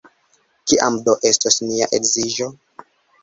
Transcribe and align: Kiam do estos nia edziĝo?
Kiam 0.71 0.97
do 1.09 1.15
estos 1.31 1.59
nia 1.67 1.91
edziĝo? 1.99 2.51